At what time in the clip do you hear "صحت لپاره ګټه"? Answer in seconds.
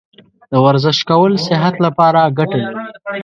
1.47-2.57